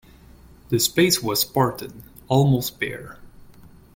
[0.69, 3.19] The space was spartan, almost bare.